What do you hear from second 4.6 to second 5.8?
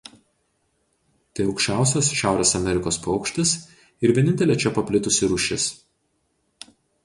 čia paplitusi rūšis.